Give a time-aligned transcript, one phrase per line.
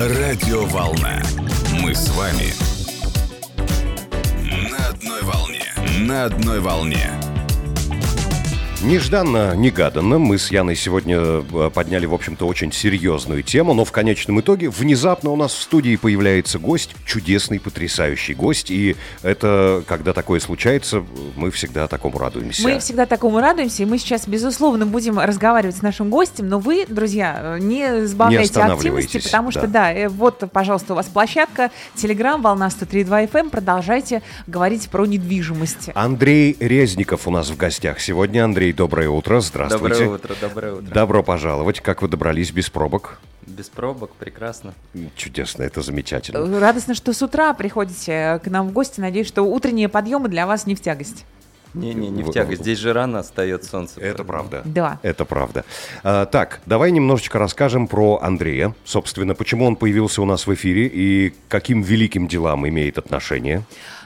[0.00, 1.20] Радиоволна.
[1.82, 2.54] Мы с вами.
[4.70, 5.64] На одной волне.
[5.98, 7.10] На одной волне.
[8.80, 13.90] Нежданно, негаданно мы с Яной сегодня э, подняли, в общем-то, очень серьезную тему, но в
[13.90, 20.12] конечном итоге внезапно у нас в студии появляется гость, чудесный, потрясающий гость, и это, когда
[20.12, 21.04] такое случается,
[21.34, 22.62] мы всегда такому радуемся.
[22.62, 26.86] Мы всегда такому радуемся, и мы сейчас, безусловно, будем разговаривать с нашим гостем, но вы,
[26.88, 29.66] друзья, не сбавляйте Не активности, потому что, да.
[29.66, 35.90] да, э, вот, пожалуйста, у вас площадка, Телеграм, Волна 103.2 FM, продолжайте говорить про недвижимость.
[35.94, 38.44] Андрей Резников у нас в гостях сегодня.
[38.44, 40.04] Андрей, доброе утро, здравствуйте.
[40.04, 40.94] Доброе утро, доброе утро.
[40.94, 41.80] Добро пожаловать.
[41.80, 43.18] Как вы добрались без пробок?
[43.46, 44.74] Без пробок, прекрасно.
[45.16, 46.60] Чудесно, это замечательно.
[46.60, 49.00] Радостно, что с утра приходите к нам в гости.
[49.00, 51.24] Надеюсь, что утренние подъемы для вас не в тягость.
[51.74, 52.62] Не-не, не В- тягость.
[52.62, 54.00] Здесь же рано встает солнце.
[54.00, 54.62] Это правда.
[54.64, 54.98] Да.
[55.02, 55.64] Это правда.
[56.02, 58.74] А, так, давай немножечко расскажем про Андрея.
[58.84, 63.62] Собственно, почему он появился у нас в эфире и каким великим делам имеет отношение.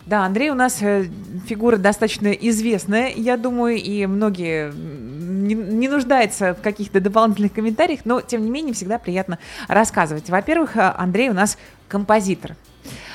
[0.06, 1.06] Да, Андрей у нас э,
[1.47, 8.21] фигура достаточно известная, я думаю, и многие не, не нуждаются в каких-то дополнительных комментариях, но
[8.21, 10.31] тем не менее всегда приятно рассказывать.
[10.31, 12.57] Во-первых, э, Андрей у нас композитор.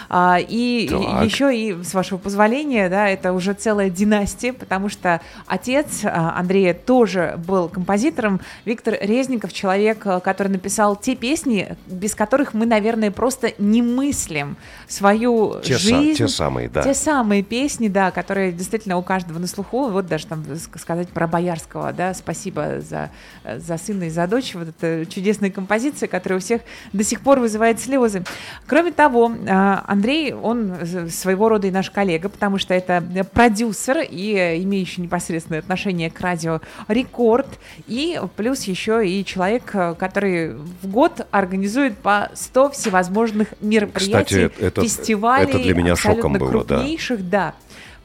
[0.09, 1.25] А, и Так.
[1.25, 6.73] еще и, с вашего позволения, да, это уже целая династия, потому что отец а, Андрея
[6.73, 8.39] тоже был композитором.
[8.66, 14.58] Виктор Резников, человек, а, который написал те песни, без которых мы, наверное, просто не мыслим
[14.88, 16.17] свою Те, са- жизнь.
[16.17, 16.83] те самые, да.
[16.83, 19.89] Те самые песни, да, которые действительно у каждого на слуху.
[19.89, 23.09] Вот даже там ск- сказать про Боярского, да, спасибо за,
[23.58, 24.53] за сына и за дочь.
[24.55, 26.61] Вот эта чудесная композиция, которая у всех
[26.94, 28.23] до сих пор вызывает слезы.
[28.67, 30.73] Кроме того, а, Андрей, он
[31.09, 33.03] своего рода и наш коллега, потому что это
[33.34, 37.48] продюсер и э, имеющий непосредственное отношение к радио Рекорд.
[37.88, 44.52] И плюс еще и человек, э, который в год организует по 100 всевозможных мероприятий, Кстати,
[44.62, 46.75] это- фестивалей это для меня шоком было, да.
[46.78, 47.56] крупнейших, да.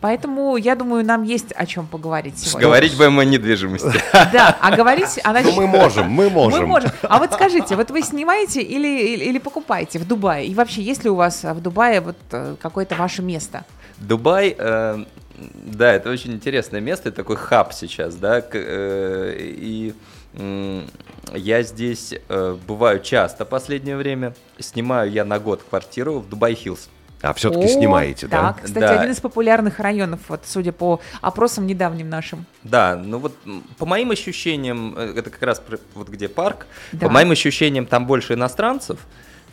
[0.03, 2.67] Поэтому, я думаю, нам есть о чем поговорить сегодня.
[2.67, 3.89] Говорить будем о недвижимости.
[4.33, 5.21] Да, а говорить...
[5.25, 6.61] а Ну, значит- мы можем, мы можем.
[6.61, 6.91] Мы можем.
[7.03, 10.47] А вот скажите, вот вы снимаете или, или, или покупаете в Дубае?
[10.49, 13.65] И вообще, есть ли у вас в Дубае вот э, какое-то ваше место?
[13.99, 15.05] Дубай, э,
[15.39, 19.95] да, это очень интересное место, это такой хаб сейчас, да, к- э, и
[20.35, 20.85] м,
[21.33, 24.35] я здесь э, бываю часто последнее время.
[24.59, 26.89] Снимаю я на год квартиру в Дубай Хиллз.
[27.23, 28.49] А все-таки О, снимаете, да?
[28.53, 29.01] Так, кстати, Да.
[29.01, 32.45] один из популярных районов, вот, судя по опросам недавним нашим.
[32.65, 33.33] Да, ну вот
[33.79, 35.63] по моим ощущениям, э, это как раз
[35.95, 37.07] вот где парк, Да.
[37.07, 38.99] по моим ощущениям там больше иностранцев,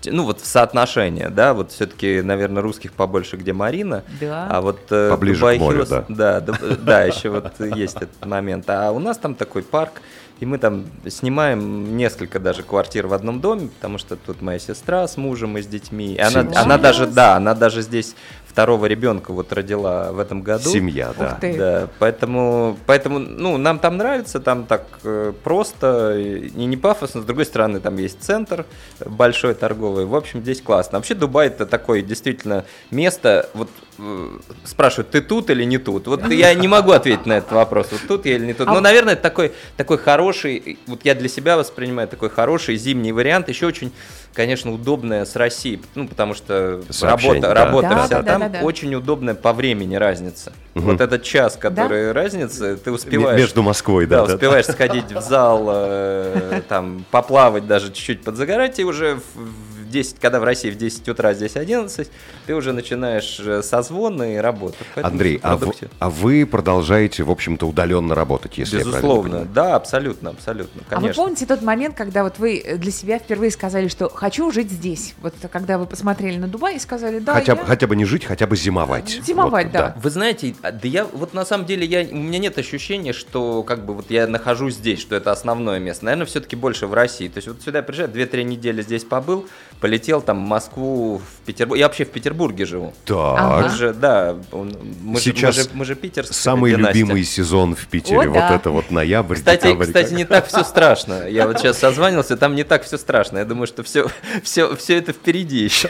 [0.06, 4.48] ну вот в соотношение, да, вот все-таки, наверное, русских побольше, где Марина, Да.
[4.50, 6.40] а вот э, Поближе Дубай к морю, Хиллз- да.
[6.40, 10.02] да, да, э, да, еще вот есть этот момент, а у нас там такой парк,
[10.40, 15.08] и мы там снимаем несколько даже квартир в одном доме, потому что тут моя сестра
[15.08, 18.16] с мужем и с детьми, и она, она даже, да, она даже здесь
[18.60, 20.70] второго ребенка вот родила в этом году.
[20.70, 21.26] Семья, да.
[21.34, 21.58] Ух ты.
[21.58, 27.22] Да, поэтому, поэтому, ну, нам там нравится, там так э, просто и не пафосно.
[27.22, 28.66] С другой стороны, там есть центр
[29.06, 30.04] большой торговый.
[30.06, 30.98] В общем, здесь классно.
[30.98, 33.50] Вообще Дубай это такое действительно место.
[33.54, 34.28] Вот э,
[34.66, 36.08] спрашивают, ты тут или не тут?
[36.08, 37.88] Вот я не могу ответить на этот вопрос.
[37.92, 38.68] Вот тут я или не тут.
[38.68, 40.78] А- Ну, наверное, это такой такой хороший.
[40.86, 43.48] Вот я для себя воспринимаю такой хороший зимний вариант.
[43.48, 43.94] Еще очень,
[44.34, 47.66] конечно, удобная с Россией, ну, потому что Сообщение, работа, да.
[47.66, 48.66] работа Да, вся да, да, там да, да.
[48.66, 50.54] очень удобная по времени разница.
[50.76, 53.40] Вот этот час, который разница, ты успеваешь.
[53.40, 54.22] Между Москвой, да.
[54.22, 54.34] Да, да.
[54.36, 60.20] успеваешь сходить в зал, э, там, поплавать, даже чуть-чуть подзагорать, и уже в, в 10,
[60.20, 62.10] когда в России в 10 утра, здесь 11,
[62.46, 64.78] ты уже начинаешь э, созвоны и работу.
[64.96, 65.94] Поэтому Андрей, а вы, продуктивно.
[66.00, 69.50] а вы продолжаете, в общем-то, удаленно работать, если я Безусловно, понимаю?
[69.54, 71.24] да, абсолютно, абсолютно, А вы конечно.
[71.24, 75.16] помните тот момент, когда вот вы для себя впервые сказали, что хочу жить здесь?
[75.22, 77.56] Вот когда вы посмотрели на Дубай и сказали, да, хотя, я...
[77.58, 79.20] бы, хотя бы не жить, хотя бы зимовать.
[79.26, 79.96] Зимовать, Вот, да.
[80.02, 83.64] Вы знаете, а, да я вот на самом деле я у меня нет ощущения, что
[83.64, 86.06] как бы вот я нахожусь здесь, что это основное место.
[86.06, 87.28] Наверное, все-таки больше в России.
[87.28, 89.48] То есть вот сюда приезжаю, 2-3 недели здесь побыл,
[89.80, 91.80] полетел там в Москву, в Петербург.
[91.80, 92.94] Я вообще в Петербурге живу.
[93.06, 93.16] Так.
[93.40, 93.64] Ага.
[93.64, 97.00] Мы же, да, он- мы Сейчас же, мы же, мы же питерская Самый династия.
[97.00, 98.20] любимый сезон в Питере.
[98.22, 98.56] О, вот да.
[98.56, 99.86] это вот ноябрь, Кстати, декабрь.
[99.86, 101.28] кстати, не так все страшно.
[101.28, 103.40] Я вот сейчас созванивался, там не так все страшно.
[103.40, 104.08] Я думаю, что все,
[104.44, 105.90] все, все это впереди еще.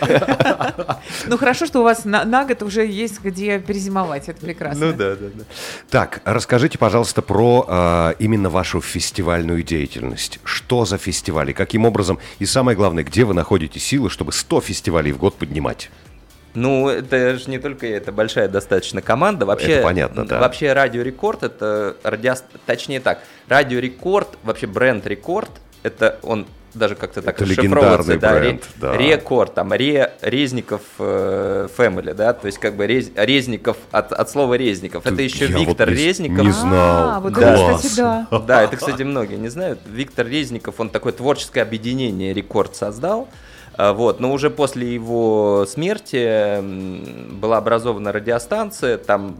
[1.28, 4.88] Ну хорошо, что у вас на, на год уже есть где перезимовать, это прекрасно.
[4.88, 5.44] Ну да, да, да.
[5.90, 10.40] Так, расскажите, пожалуйста, про э, именно вашу фестивальную деятельность.
[10.44, 13.34] Что за фестивали, каким образом и самое главное, где вы
[13.80, 15.90] находите силы, чтобы 100 фестивалей в год поднимать?
[16.56, 19.46] Ну, это же не только это большая достаточно команда.
[19.46, 20.40] Вообще, Это понятно, да.
[20.40, 22.34] Вообще Радио Рекорд это радио,
[22.66, 25.50] точнее так, Радио Рекорд, вообще бренд Рекорд,
[25.84, 28.98] это он даже как-то так Это расшифровывается, легендарный да, бренд, ре- да.
[28.98, 34.30] Рекорд, там, Ре, Резников э, Family, да, то есть как бы Рез- Резников от, от
[34.30, 35.06] слова Резников.
[35.06, 36.46] Это еще Я вот Виктор не- Резников.
[36.46, 37.10] не знал.
[37.16, 37.60] А, вот Класс.
[37.60, 38.28] это, кстати, да.
[38.40, 39.80] Да, это, кстати, многие не знают.
[39.88, 43.28] Виктор Резников, он такое творческое объединение «Рекорд» создал.
[43.80, 46.60] А, Вот, но уже после его смерти
[47.32, 49.38] была образована радиостанция, там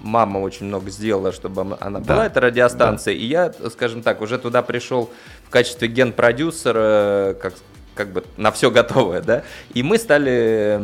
[0.00, 2.14] мама очень много сделала, чтобы она Да.
[2.14, 5.10] была, эта радиостанция, и я, скажем так, уже туда пришел
[5.44, 7.54] в качестве ген-продюсера, как
[7.94, 9.42] как бы на все готовое, да,
[9.74, 10.78] и мы стали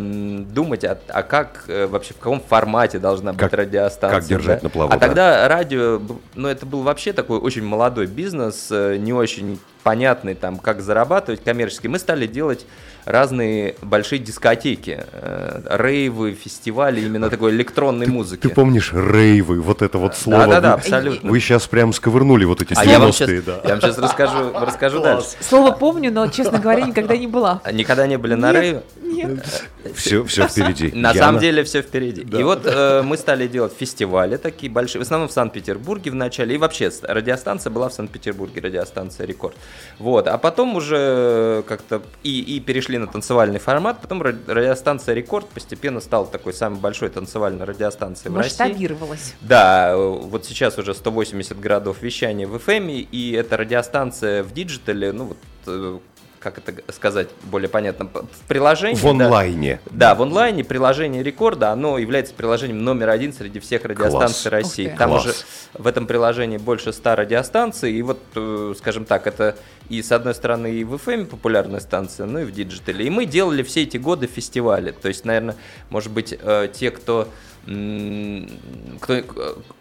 [0.50, 4.20] думать, а, а как э, вообще, в каком формате должна быть Как- радиостанция.
[4.20, 4.64] как держать да?
[4.64, 5.06] на плаву, А да.
[5.06, 6.00] тогда радио,
[6.34, 11.42] ну, это был вообще такой очень молодой бизнес, э, не очень понятный, там, как зарабатывать
[11.42, 11.86] коммерчески.
[11.86, 12.66] Мы стали делать
[13.08, 18.42] разные большие дискотеки, э, рейвы, фестивали именно такой электронной музыки.
[18.42, 20.46] Ты помнишь рейвы, вот это вот слово?
[20.46, 21.30] Да-да-да, абсолютно.
[21.30, 23.60] Вы сейчас прям сковырнули вот эти А я вам сейчас, 90-е, да.
[23.64, 25.28] я вам сейчас расскажу, расскажу дальше.
[25.40, 27.62] Слово помню, но, честно говоря, никогда не была.
[27.64, 28.82] А Никогда не были на рейве?
[29.00, 29.62] Нет.
[29.94, 30.90] Все, все впереди.
[30.94, 31.14] На Яна?
[31.14, 32.26] самом деле все впереди.
[32.38, 36.56] И вот э, мы стали делать фестивали такие большие, в основном в Санкт-Петербурге в начале,
[36.56, 39.56] и вообще радиостанция была в Санкт-Петербурге, радиостанция Рекорд.
[39.98, 45.48] Вот, а потом уже как-то и, и перешли на танцевальный формат, потом ра- радиостанция Рекорд
[45.48, 48.50] постепенно стала такой самой большой танцевальной радиостанцией в России.
[48.62, 49.34] Масштабировалась.
[49.40, 55.12] Да, э, вот сейчас уже 180 городов вещания в FM, и эта радиостанция в диджитале,
[55.12, 55.98] ну вот, э,
[56.38, 58.96] как это сказать более понятно, в приложении.
[58.96, 59.10] В да.
[59.10, 59.80] онлайне.
[59.90, 64.64] Да, в онлайне приложение рекорда, оно является приложением номер один среди всех радиостанций Класс.
[64.64, 64.94] России.
[64.96, 65.24] Там Класс.
[65.24, 65.34] уже
[65.74, 69.56] в этом приложении больше 100 радиостанций, и вот, э, скажем так, это
[69.88, 73.06] и с одной стороны и в FM популярная станция, ну и в диджитале.
[73.06, 74.92] И мы делали все эти годы фестивали.
[74.92, 75.56] То есть, наверное,
[75.90, 77.28] может быть, э, те, кто
[77.64, 79.24] кто, э,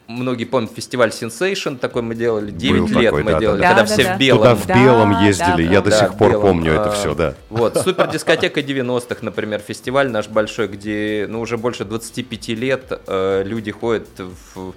[0.07, 3.67] многие помнят фестиваль Sensation, такой мы делали, 9 Был лет такой, мы да, делали, да.
[3.69, 4.41] когда Да, все да, в белом.
[4.41, 5.73] Туда в белом да, ездили, да.
[5.73, 6.41] я до Да, сих в пор белом.
[6.47, 7.35] помню это А, все, да.
[7.49, 13.43] Вот, супер дискотека 90-х, например, фестиваль наш большой, где ну, уже больше 25 лет э,
[13.45, 14.73] люди ходят в...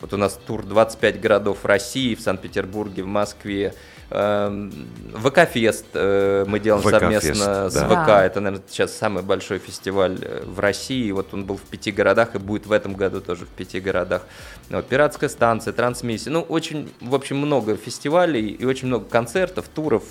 [0.00, 3.74] Вот у нас тур 25 городов России, в Санкт-Петербурге, в Москве.
[4.10, 4.72] Эм,
[5.14, 7.84] ВК-фест э, мы делаем ВК-фест, совместно с да.
[7.84, 8.06] ВК.
[8.06, 8.24] Да.
[8.24, 11.10] Это, наверное, сейчас самый большой фестиваль э, в России.
[11.10, 14.22] Вот он был в пяти городах и будет в этом году тоже в пяти городах.
[14.70, 16.32] Вот, пиратская станция, трансмиссия.
[16.32, 20.04] Ну, очень, в общем, много фестивалей и очень много концертов, туров.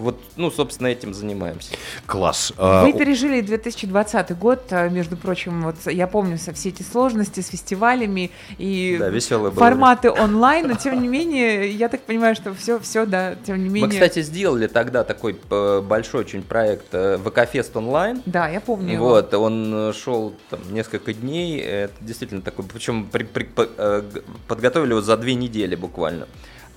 [0.00, 1.74] Вот, ну, собственно, этим занимаемся.
[2.06, 2.52] Класс.
[2.56, 7.40] А, Вы пережили 2020 год, э, между прочим, вот я помню со все эти сложности
[7.40, 12.34] с фестивалями и Да, веселое было форматы онлайн, но тем не менее, я так понимаю,
[12.34, 13.88] что все, все, да, тем не менее.
[13.88, 15.36] Мы, кстати, сделали тогда такой
[15.82, 18.22] большой очень проект э, ВК-фест онлайн.
[18.24, 18.94] да, я помню.
[18.94, 19.08] его.
[19.10, 24.02] Вот, он э, шел там несколько дней, это действительно такой, причем при- при- э,
[24.48, 26.26] подготовили его за две недели буквально.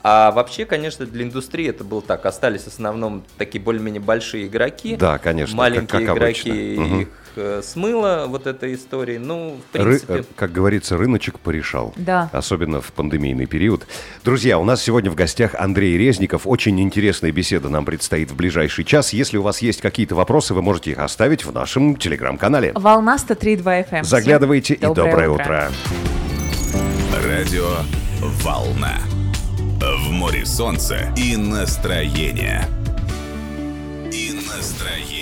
[0.05, 4.97] А вообще, конечно, для индустрии это было так, остались в основном такие более-менее большие игроки,
[4.97, 7.01] Да, конечно, маленькие как- как игроки, обычно.
[7.03, 7.07] Их
[7.37, 10.13] э, смыло вот этой истории, ну, в ры- принципе...
[10.15, 11.93] э, как говорится, рыночек порешал.
[11.95, 12.29] Да.
[12.33, 13.87] Особенно в пандемийный период.
[14.25, 16.45] Друзья, у нас сегодня в гостях Андрей Резников.
[16.45, 19.13] Очень интересная беседа нам предстоит в ближайший час.
[19.13, 22.73] Если у вас есть какие-то вопросы, вы можете их оставить в нашем телеграм-канале.
[22.75, 24.03] Волна 103.2 FM.
[24.03, 25.71] Заглядывайте Всем и доброе утро.
[27.25, 27.69] Радио
[28.43, 28.97] «Волна».
[29.85, 32.69] В море солнца и настроение.
[34.13, 35.12] И настроение.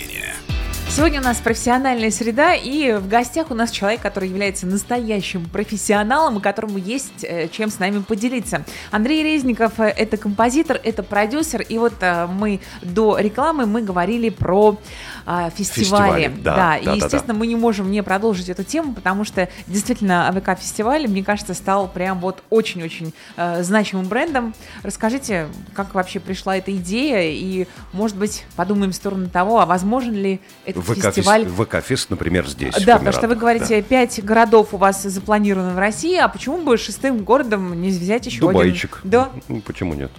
[0.93, 6.39] Сегодня у нас профессиональная среда, и в гостях у нас человек, который является настоящим профессионалом,
[6.39, 8.65] и которому есть э, чем с нами поделиться.
[8.91, 14.27] Андрей Резников э,– это композитор, это продюсер, и вот э, мы до рекламы мы говорили
[14.27, 14.77] про
[15.25, 16.25] а, фестивали.
[16.25, 19.47] Фестивали, да, да, и, да, естественно, мы не можем не продолжить эту тему, потому что
[19.67, 24.53] действительно АВК-фестиваль, мне кажется, стал прям вот очень-очень э, значимым брендом.
[24.83, 30.13] Расскажите, как вообще пришла эта идея, и, может быть, подумаем в сторону того, а возможен
[30.13, 32.75] ли этот фестиваль ВК-фест, например, здесь.
[32.85, 36.77] да, потому что вы говорите, пять городов у вас запланировано в России, а почему бы
[36.77, 38.99] шестым городом не взять еще Дубайчик.
[38.99, 39.11] один?
[39.11, 39.29] Да.
[39.47, 40.11] Ну, почему нет?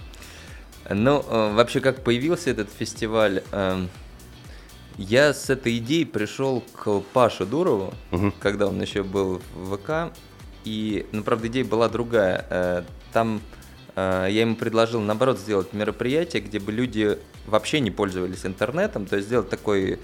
[0.89, 3.89] Ну, э, вообще, как появился этот фестиваль, эм,
[4.97, 8.33] я с этой идеей пришел к Паше Дурову, Мгм.
[8.39, 10.13] когда он еще был в ВК,
[10.65, 12.45] и, ну, правда, идея была другая.
[12.49, 13.41] Э, Там
[13.95, 19.15] э, я ему предложил, наоборот, сделать мероприятие, где бы люди вообще не пользовались интернетом, то
[19.17, 19.99] есть сделать такой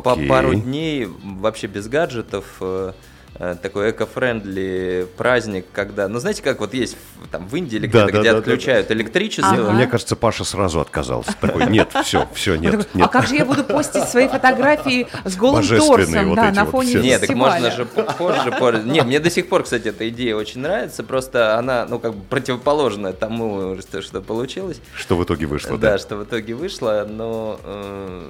[0.00, 0.28] по Окей.
[0.28, 2.92] пару дней вообще без гаджетов, э,
[3.36, 6.96] э, такой эко-френдли праздник, когда, ну знаете, как вот есть
[7.30, 9.52] там в Индии или Да, где-то, да, где да, отключают электричество.
[9.52, 9.72] Ага.
[9.72, 11.32] Мне кажется, Паша сразу отказался.
[11.40, 13.06] Такой, нет, все, все, нет, такой, нет.
[13.06, 16.70] А как же я буду постить свои фотографии с голым торсом, вот да, на вот
[16.70, 17.00] фоне все.
[17.02, 18.52] Нет, так можно же позже.
[18.58, 18.82] позже.
[18.84, 21.02] Не, мне до сих пор, кстати, эта идея очень нравится.
[21.02, 24.80] Просто она, ну, как бы противоположная тому, что, что получилось.
[24.94, 25.98] Что в итоге вышло, да, да?
[25.98, 27.06] что в итоге вышло.
[27.08, 28.22] Но э,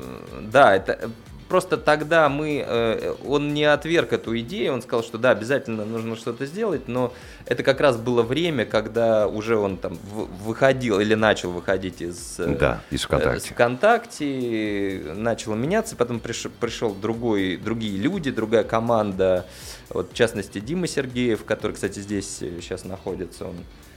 [0.50, 1.10] да, это
[1.52, 6.16] просто тогда мы, э, он не отверг эту идею, он сказал, что да, обязательно нужно
[6.16, 7.12] что-то сделать, но
[7.44, 9.98] это как раз было время, когда уже он там
[10.42, 13.40] выходил или начал выходить из э, Да, из э, ВКонтакте.
[13.40, 19.44] с ВКонтакте, начало меняться, потом приш- пришел другой, другие люди, другая команда,
[19.90, 23.91] вот, в частности Дима Сергеев, который, кстати, здесь сейчас находится, он э,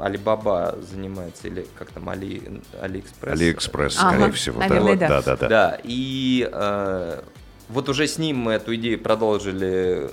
[0.00, 3.32] Алибаба занимается, или как там, Али, Алиэкспресс.
[3.40, 4.60] Алиэкспресс, Ага, скорее всего.
[4.60, 4.68] да.
[4.68, 5.08] наверное, да.
[5.08, 5.48] Да, да, да.
[5.48, 7.20] Да, и э,
[7.68, 10.10] вот уже с ним мы эту идею продолжили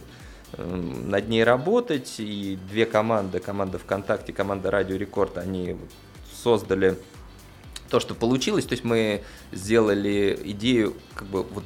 [0.54, 0.76] э,
[1.06, 5.78] над ней работать, и две команды, команда ВКонтакте, команда Радио Рекорд, они
[6.44, 6.98] создали
[7.90, 11.64] то, что получилось, то есть мы сделали идею как бы вот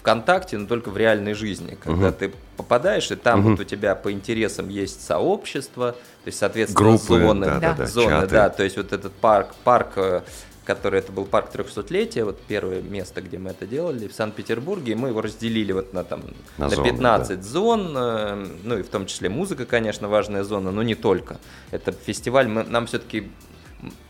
[0.00, 2.14] ВКонтакте, но только в реальной жизни, когда Мгм.
[2.14, 3.50] ты попадаешь, и там Мгм.
[3.52, 7.86] вот у тебя по интересам есть сообщество, то есть, соответственно, Группы, зоны, да, да, да,
[7.86, 8.26] зоны, чаты.
[8.34, 10.22] да, то есть вот этот парк, парк, э,
[10.64, 14.94] который это был парк 300-летия, вот первое место, где мы это делали, в Санкт-Петербурге, и
[14.96, 16.20] мы его разделили вот на там
[16.58, 20.72] На на, зоны, 15 зон, э, ну и в том числе музыка, конечно, важная зона,
[20.72, 21.38] но не только.
[21.70, 23.30] Это фестиваль, мы, нам все-таки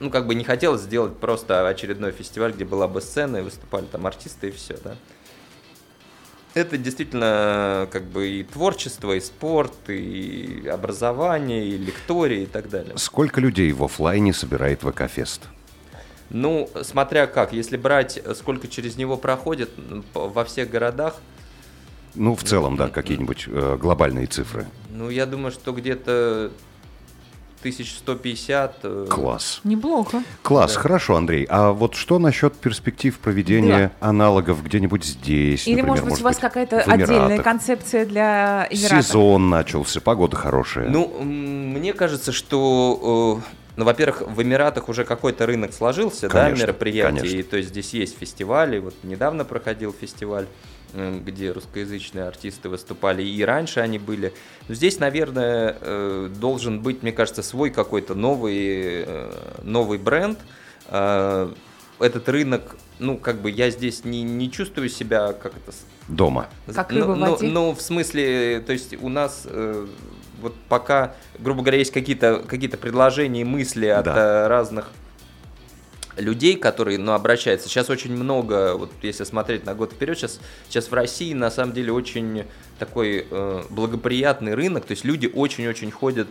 [0.00, 3.84] ну, как бы не хотелось сделать просто очередной фестиваль, где была бы сцена и выступали
[3.84, 4.96] там артисты и все, да.
[6.58, 12.98] Это действительно как бы и творчество, и спорт, и образование, и лектории и так далее.
[12.98, 15.42] Сколько людей в оффлайне собирает ВК-фест?
[16.30, 19.70] Ну, смотря как, если брать, сколько через него проходит
[20.14, 21.14] во всех городах,
[22.16, 24.66] Ну, в целом, да, какие-нибудь э, глобальные цифры.
[24.90, 26.50] ну, я думаю, что где-то
[27.60, 28.74] 1150.
[28.82, 29.60] э, Класс.
[29.64, 30.22] Неплохо.
[30.42, 30.80] Класс, Да.
[30.80, 31.46] хорошо, Андрей.
[31.48, 35.66] А вот что насчет перспектив проведения аналогов где-нибудь здесь?
[35.66, 39.06] Или, например, может быть, у вас какая-то отдельная концепция для Эмиратов?
[39.06, 40.88] Сезон начался, погода хорошая.
[40.88, 46.62] Ну, мне кажется, что, э, ну, во-первых, в Эмиратах уже какой-то рынок сложился, да, Конечно,
[46.62, 47.36] мероприятий, конечно.
[47.36, 50.48] и, то есть здесь есть фестивали, вот недавно проходил фестиваль,
[50.92, 54.32] где русскоязычные артисты выступали, и раньше они были.
[54.66, 59.32] Но здесь, наверное, э, должен быть, мне кажется, свой какой-то новый, э,
[59.62, 60.40] новый бренд.
[60.88, 61.52] Э,
[62.00, 65.72] Этот рынок, ну, как бы я здесь не, не чувствую себя как это
[66.08, 66.48] Дома.
[66.74, 67.46] Как ну, рыба в ну, воде?
[67.48, 69.46] ну, в смысле, то есть у нас
[70.40, 74.44] вот пока, грубо говоря, есть какие-то какие предложения и мысли от Да.
[74.44, 74.90] э, разных
[76.16, 77.68] людей, которые, ну, обращаются.
[77.68, 81.72] Сейчас очень много, вот если смотреть на год вперед, сейчас, сейчас в России на самом
[81.72, 82.44] деле очень
[82.78, 86.28] такой э, благоприятный рынок, то есть люди очень-очень ходят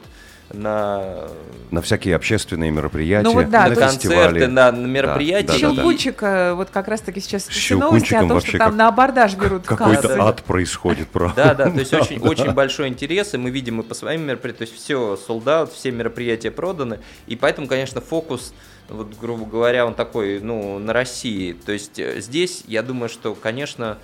[0.54, 1.28] на,
[1.72, 5.48] На всякие общественные мероприятия, Ну вот да, на есть- концерты, на, на мероприятия.
[5.48, 5.76] Да, да, да.
[5.76, 9.66] Щелкунчик, э, вот как раз-таки сейчас новости о том, что там как- на абордаж берут
[9.66, 10.16] Какой-то кассы.
[10.18, 10.28] да.
[10.28, 11.36] ад происходит, правда.
[11.36, 14.68] Да, да, то есть очень, очень большой интерес, и мы видим и по своим мероприятиям,
[14.68, 18.54] то есть все sold out, все мероприятия проданы, и поэтому, конечно, фокус,
[18.90, 21.52] вот, грубо говоря, он такой, ну, на России.
[21.52, 23.98] То есть э, здесь, я думаю, что, конечно,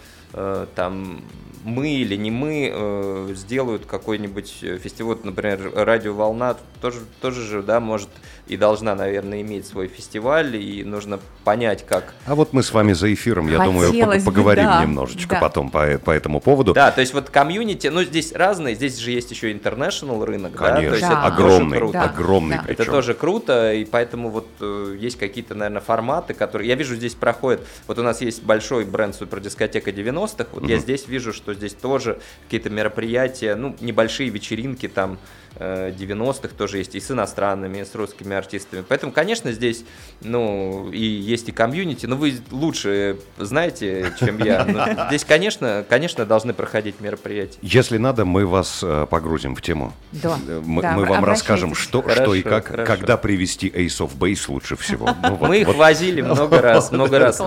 [0.76, 1.22] там
[1.64, 7.62] мы или не мы э, сделают какой-нибудь э, фестиваль, вот, например, радиоволна тоже, тоже же,
[7.64, 8.10] да, может
[8.48, 12.92] и должна, наверное, иметь свой фестиваль, и нужно понять, как А вот мы с вами
[12.92, 15.42] за эфиром, я думаю, Хотелось пог- бы, поговорим да, немножечко да.
[15.42, 16.74] потом по, по этому поводу.
[16.74, 20.58] Да, то есть вот комьюнити, ну здесь разные, здесь же есть еще international рынок, да,
[20.58, 21.08] то Конечно, есть Да.
[21.08, 21.94] это тоже огромный, круто.
[21.94, 22.04] Да.
[22.04, 22.64] огромный Да.
[22.68, 26.68] Это тоже круто, и поэтому вот э, есть какие-то, наверное, форматы, которые...
[26.68, 27.62] Я вижу, здесь проходят...
[27.88, 29.94] Вот у нас есть большой бренд супердискотека
[30.26, 30.84] 90-х, вот я Мгм.
[30.84, 35.18] здесь вижу, что здесь тоже какие-то мероприятия, ну, небольшие вечеринки там
[35.56, 38.84] э, 90-х тоже есть, и с иностранными, и с русскими артистами.
[38.88, 39.86] Поэтому, конечно, здесь,
[40.22, 44.66] ну, и есть и комьюнити, но вы лучше знаете, чем я.
[44.66, 47.60] Но здесь, конечно, конечно, должны проходить мероприятия.
[47.62, 49.94] Если надо, мы вас э, погрузим в тему.
[50.12, 52.92] Да, Э, Мы, да, мы вам расскажем, что, Хорошо, что и как, хорошо.
[52.92, 55.08] когда привести Ace of Base лучше всего.
[55.24, 55.76] Ну, вот- Мы их вот.
[55.76, 57.46] возили много раз, много раз в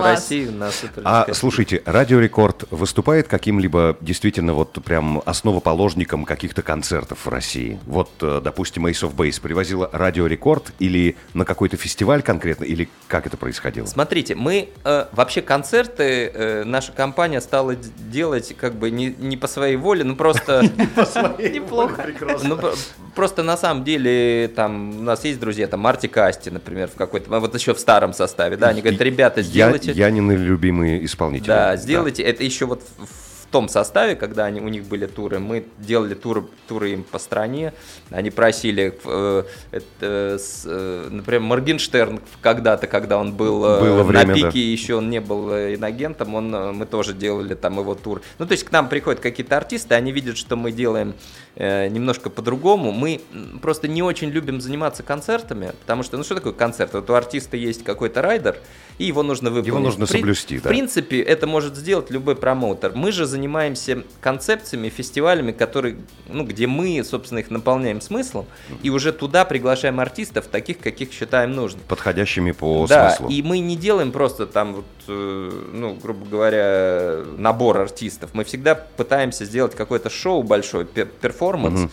[0.51, 0.69] на
[1.03, 7.79] А слушайте, Радио Рекорд выступает каким-либо действительно вот прям основоположником каких-то концертов в России?
[7.85, 12.89] Вот, э, допустим, Ace of Base привозила Радио Рекорд или на какой-то фестиваль конкретно, или
[13.07, 13.85] как это происходило?
[13.85, 19.47] Смотрите, мы э, вообще концерты, э, наша компания стала делать как бы не, не по
[19.47, 20.63] своей воле, ну просто...
[21.39, 22.07] Неплохо.
[23.17, 26.93] Про- просто на самом деле, там, у нас есть друзья, там, Марти Касти, например, в
[26.95, 29.91] какой-то, вот еще в старом составе, да, они говорят, ребята, Я, сделайте...
[29.91, 31.47] Янины любимые исполнители.
[31.47, 35.65] Да, сделайте, это еще вот в том составе, когда они, у них были туры, мы
[35.79, 37.73] делали туры, туры им по стране,
[38.09, 44.03] они просили, э, это, с, э, например, Моргенштерн когда-то, когда он был э, Было на
[44.03, 44.59] время, пике, да.
[44.59, 48.21] еще он не был э, инагентом, он, э, мы тоже делали там его тур.
[48.39, 51.13] Ну, то есть к нам приходят какие-то артисты, они видят, что мы делаем
[51.55, 52.91] э, немножко по-другому.
[52.91, 53.21] Мы
[53.61, 56.93] просто не очень любим заниматься концертами, потому что, ну, что такое концерт?
[56.93, 58.57] Вот у артиста есть какой-то райдер,
[58.97, 59.67] и его нужно выполнить.
[59.67, 60.69] Его нужно В при- соблюсти, В да.
[60.69, 62.91] принципе, это может сделать любой промоутер.
[62.95, 63.36] Мы же занимаемся
[64.21, 68.45] концепциями, фестивалями, которые, ну, где мы, собственно, их наполняем смыслом,
[68.83, 71.81] и уже туда приглашаем артистов, таких, каких считаем нужным.
[71.87, 73.33] Подходящими по Да, смыслу.
[73.33, 78.31] и мы не делаем просто там, вот, э, ну, грубо говоря, набор артистов.
[78.33, 81.91] Мы всегда пытаемся сделать какое-то шоу большое, пер- перформанс, Мгм.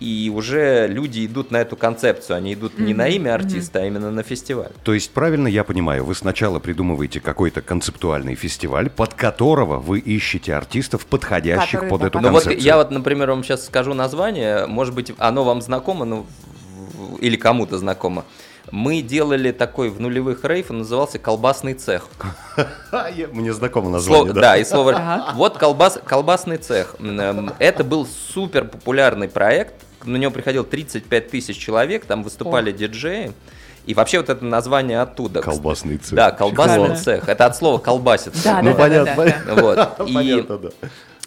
[0.00, 2.36] И уже люди идут на эту концепцию.
[2.36, 4.70] Они идут не на имя артиста, а именно на фестиваль.
[4.84, 10.54] То есть, правильно я понимаю, вы сначала придумываете какой-то концептуальный фестиваль, под которого вы ищете
[10.54, 12.26] артистов, подходящих Которые под эту попадают.
[12.26, 12.66] Ну вот концепцию.
[12.66, 16.26] я вот, например, вам сейчас скажу название, может быть, оно вам знакомо, ну,
[17.20, 18.24] или кому-то знакомо.
[18.72, 22.08] Мы делали такой в нулевых рейв, он назывался «Колбасный цех».
[23.32, 24.40] Мне знакомо название, да.
[24.40, 24.56] да.
[24.56, 25.24] и слово.
[25.34, 26.96] Вот колбас, колбасный цех.
[26.98, 29.74] М, Это был супер популярный проект.
[30.06, 33.32] На него приходило 35 тысяч человек, там выступали диджеи.
[33.86, 35.40] И вообще вот это название оттуда.
[35.42, 36.14] Колбасный цех.
[36.14, 37.02] Да, колбасный Класс.
[37.02, 37.28] цех.
[37.28, 38.42] Это от слова колбаситься.
[38.42, 39.62] Да, Ну, да, да, понятно, да, да, да.
[39.62, 40.08] Вот.
[40.08, 40.68] И, Понятно, да.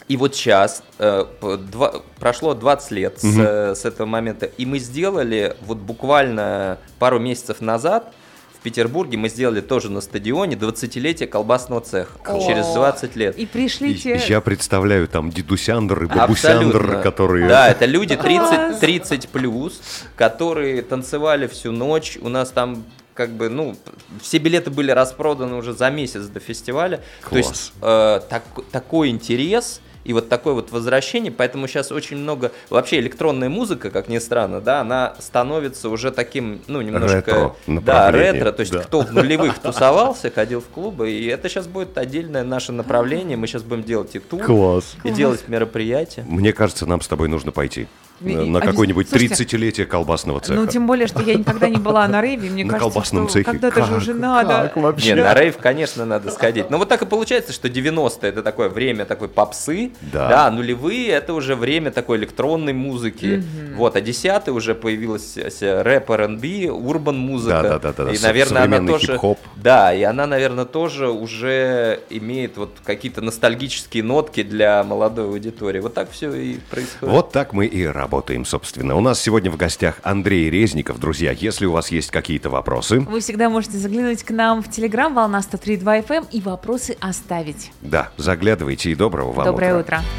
[0.09, 1.23] и вот сейчас, э,
[1.71, 7.19] два- прошло 20 лет с, э, с этого момента, и мы сделали вот буквально пару
[7.19, 8.11] месяцев назад
[8.59, 12.11] в Петербурге, мы сделали тоже на стадионе 20-летие колбасного цеха.
[12.27, 12.45] О.
[12.45, 13.37] Через 20 лет.
[13.37, 14.21] И пришли И- те...
[14.27, 17.01] Я представляю там дедусяндр и бабусяндр, Абсолютно.
[17.01, 17.47] которые...
[17.47, 18.79] Да, это люди 30, Класс.
[18.79, 19.81] 30 плюс,
[20.17, 22.17] которые танцевали всю ночь.
[22.21, 23.75] У нас там как бы, ну,
[24.21, 27.01] все билеты были распроданы уже за месяц до фестиваля.
[27.29, 28.21] То есть Класс.
[28.23, 33.49] э, так- такой интерес и вот такое вот возвращение, поэтому сейчас очень много, вообще электронная
[33.49, 38.61] музыка, как ни странно, да, она становится уже таким, ну, немножко, Ретро да, ретро, то
[38.61, 38.79] есть да.
[38.79, 43.47] кто в нулевых тусовался, ходил в клубы, и это сейчас будет отдельное наше направление, мы
[43.47, 44.95] сейчас будем делать и тур, Класс.
[45.03, 46.23] и делать мероприятия.
[46.27, 47.87] Мне кажется, нам с тобой нужно пойти
[48.19, 50.59] на и- какое-нибудь слушайте, 30-летие колбасного цеха.
[50.59, 53.33] Ну, тем более, что я никогда не была на рейве, мне На кажется, колбасном что
[53.33, 53.45] цехе.
[53.45, 54.49] когда-то же уже надо.
[54.73, 55.13] Как вообще?
[55.15, 56.69] Не, на рейв, конечно, надо сходить.
[56.69, 60.47] Но вот так и получается, что 90-е это такое время такой попсы, Да.
[60.47, 63.43] а нулевые это уже время такой электронной музыки.
[63.75, 67.61] Вот, а 10 уже появилась рэп, R&B, урбан музыка.
[67.63, 69.07] Да-да-да-да, И, со- наверное, она тоже...
[69.13, 69.39] хип-хоп.
[69.55, 75.79] Да, и она, наверное, тоже уже имеет вот какие-то ностальгические нотки для молодой аудитории.
[75.79, 77.13] Вот так все и происходит.
[77.13, 78.08] Вот так мы и работаем,
[78.45, 78.95] собственно.
[78.95, 80.99] У нас сегодня в гостях Андрей Резников.
[80.99, 85.13] Друзья, если у вас есть какие-то вопросы, Вы всегда можете заглянуть к нам в Телеграм
[85.13, 87.71] «Волна 103.2 FM» и вопросы оставить.
[87.81, 89.99] да, заглядывайте и доброго вам Доброе утра.
[89.99, 90.09] утро.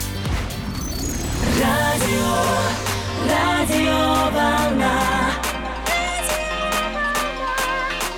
[3.28, 5.00] Радио волна.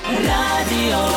[0.09, 1.09] Радио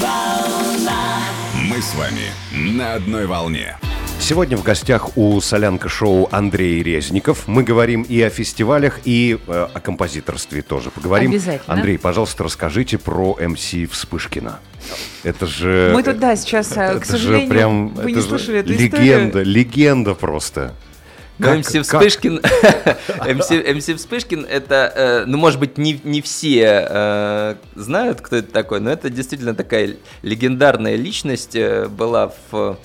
[0.00, 1.20] волна.
[1.68, 2.30] Мы с вами
[2.76, 3.76] на одной волне.
[4.22, 7.48] Сегодня в гостях у Солянка-шоу Андрей Резников.
[7.48, 11.32] Мы говорим и о фестивалях, и э, о композиторстве тоже поговорим.
[11.32, 11.74] Обязательно.
[11.74, 14.60] Андрей, пожалуйста, расскажите про МС Вспышкина.
[15.24, 15.90] Это же...
[15.92, 18.60] Мы тут, да, сейчас, э, к это же сожалению, прям, вы это не же слышали
[18.60, 19.44] эту легенда, историю.
[19.44, 20.74] легенда просто.
[21.38, 22.34] Ну, Как- МС как- Вспышкин,
[23.36, 28.52] МС, МС Вспышкин, это, э, ну, может быть, не, не все э, знают, кто это
[28.52, 32.78] такой, но это действительно такая легендарная личность э, была в,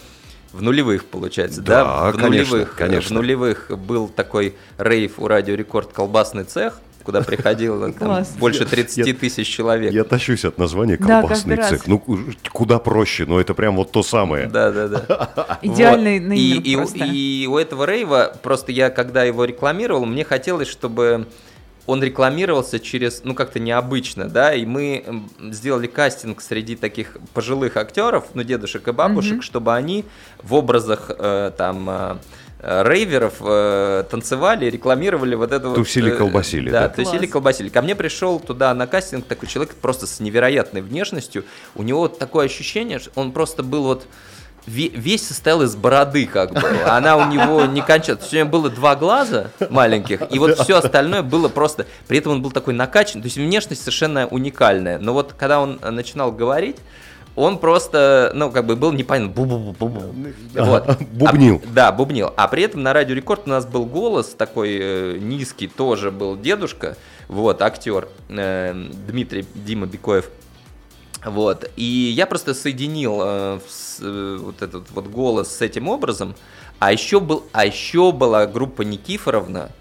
[0.54, 1.84] в нулевых, получается, да?
[1.84, 3.10] Да, в конечно, нулевых, э, конечно.
[3.16, 9.08] В нулевых был такой рейв у Радио Рекорд «Колбасный цех», куда приходило там, больше 30
[9.08, 9.94] Я- тысяч человек.
[9.94, 11.70] Я тащусь от названия Да, колбасный раз.
[11.70, 11.88] цех.
[11.88, 12.04] Ну,
[12.52, 14.48] куда проще, но это прям вот то самое.
[14.48, 15.60] Да, да, да.
[15.62, 16.96] Идеальный Вот.
[16.96, 21.28] и, и у этого рейва, просто я когда его рекламировал, мне хотелось, чтобы
[21.88, 28.26] он рекламировался через, ну, как-то необычно, да, и мы сделали кастинг среди таких пожилых актеров,
[28.34, 30.06] ну, дедушек и бабушек, чтобы они
[30.43, 32.15] в образах, э, там, э,
[32.60, 35.76] рейверов э, танцевали, рекламировали вот это вот...
[35.76, 36.89] Тусили, э, колбасили, Да, да?
[36.89, 37.32] тусили, Класс.
[37.32, 37.69] колбасили.
[37.69, 41.45] Ко мне пришел туда на кастинг такой человек просто с невероятной внешностью.
[41.76, 44.08] У него вот такое ощущение, что он просто был вот
[44.68, 46.62] весь состоял из бороды, как бы.
[46.86, 48.32] Она у него не кончалась.
[48.32, 51.86] Него было два глаза маленьких, и вот все остальное было просто...
[52.08, 55.00] При этом он был такой накачан, то есть внешность совершенно уникальная.
[55.00, 56.78] Но вот когда он э, начинал говорить,
[57.36, 59.32] он просто, ну, как бы был непонятно.
[59.32, 60.34] Бу-бу-бу-бу-бу.
[60.56, 61.02] Вот.
[61.12, 61.62] Бубнил.
[61.64, 62.34] А- да, бубнил.
[62.36, 66.36] А при этом на Радио Рекорд у нас был голос такой э, низкий, тоже был
[66.36, 68.74] дедушка, вот, актер э,
[69.08, 70.30] Дмитрий Дима Бекоев.
[71.26, 71.70] Вот.
[71.76, 71.84] И
[72.16, 76.36] я просто соединил э, с- э, вот этот вот голос с этим образом.
[76.80, 79.72] А еще, был, а еще была группа Никифоровна.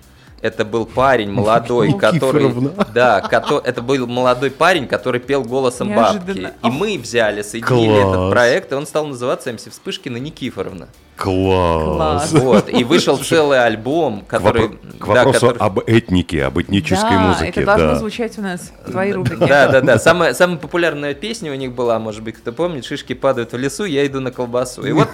[0.46, 2.54] Это был парень молодой, который...
[2.94, 3.20] Да,
[3.64, 6.52] это был молодой парень, который пел голосом бабки.
[6.62, 8.08] И мы взяли, соединили Класс.
[8.08, 10.88] этот проект, и он стал называться МС Вспышкина Никифоровна.
[11.16, 12.30] Класс.
[12.30, 12.32] Класс.
[12.32, 12.68] Вот.
[12.68, 14.68] И вышел целый альбом, К, который...
[14.68, 17.48] к да, вопросу который- об этнике, об этнической да, музыке.
[17.48, 17.94] это должно да.
[17.96, 19.46] звучать у нас в твоей рубрике.
[19.46, 19.98] Да, да, да.
[19.98, 23.84] Самая, самая популярная песня у них была, может быть, кто помнит, шишки падают в лесу,
[23.84, 24.86] я иду на колбасу.
[24.86, 25.08] И вот,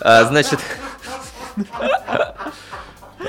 [0.00, 0.60] а, значит,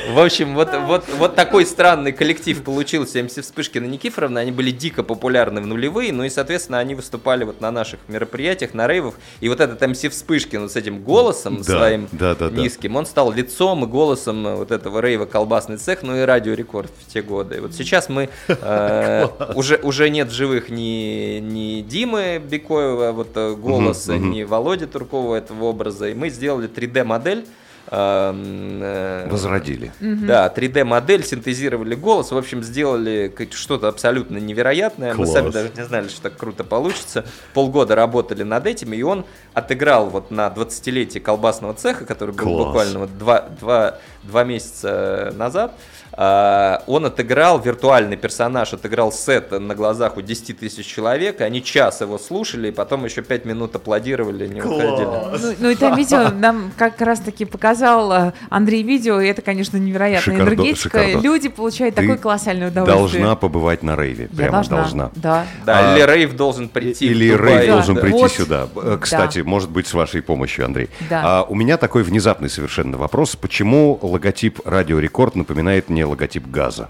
[0.09, 4.39] в общем, вот, вот, вот такой странный коллектив получился МС Вспышкина Никифоровна.
[4.41, 8.73] Они были дико популярны в нулевые, ну и, соответственно, они выступали вот на наших мероприятиях,
[8.73, 9.15] на рейвах.
[9.39, 12.61] И вот этот МС Вспышкин вот с этим голосом Да, своим да, да, да.
[12.61, 17.11] низким, он стал лицом и голосом вот этого рейва «Колбасный цех», ну и радиорекорд в
[17.11, 17.57] те годы.
[17.57, 23.55] И вот сейчас мы э, уже, уже нет живых ни, ни Димы Бекоева, вот э,
[23.55, 26.09] голоса, ни Володи Туркова этого образа.
[26.09, 27.45] И мы сделали 3D-модель.
[27.91, 29.91] Э, Возродили.
[29.99, 35.13] Да, 3D-модель, синтезировали голос, в общем, сделали что-то абсолютно невероятное.
[35.13, 35.53] Мы сами Класс.
[35.53, 37.25] даже не знали, что так круто получится.
[37.53, 42.65] Полгода работали над этим, и он отыграл вот на 20-летие колбасного цеха, который был Класс.
[42.65, 45.73] буквально вот два, два, два месяца назад.
[46.17, 52.01] А, Он отыграл, виртуальный персонаж отыграл сет на глазах у 10 тысяч человек, они час
[52.01, 55.05] его слушали, и потом еще 5 минут аплодировали, не уходили.
[55.05, 59.41] Ну, ну и там видео нам как раз таки показал э, Андрей видео, и это,
[59.41, 60.99] конечно, невероятная Шикардо- энергетика.
[61.03, 61.19] шикардо.
[61.27, 63.21] Люди получают Ты такое колоссальное удовольствие.
[63.23, 64.29] Должна побывать на рейве.
[64.31, 64.77] Я Прямо должна.
[64.77, 65.11] должна.
[65.15, 65.45] Да.
[65.65, 67.05] Да, А, или Рейв должен прийти.
[67.07, 67.73] Или Да.
[67.73, 68.31] должен прийти Вот.
[68.31, 68.67] сюда.
[68.75, 70.89] Э, Кстати, может быть, с вашей помощью, Андрей.
[71.09, 71.21] Да.
[71.23, 73.35] А, у меня такой внезапный совершенно вопрос.
[73.35, 76.89] Почему логотип Радио Рекорд напоминает мне логотип газа?